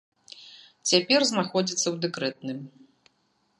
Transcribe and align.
Цяпер 0.91 1.19
знаходзіцца 1.31 1.83
ў 1.83 1.95
дэкрэтным. 2.07 2.67